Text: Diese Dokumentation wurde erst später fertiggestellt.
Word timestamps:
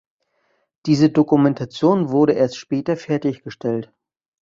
Diese 0.87 1.11
Dokumentation 1.11 2.09
wurde 2.09 2.33
erst 2.33 2.55
später 2.57 2.97
fertiggestellt. 2.97 3.93